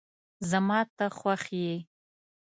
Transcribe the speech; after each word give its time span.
زما 0.49 0.79
ته 0.97 1.05
خوښ 1.17 1.43
یی 1.61 1.75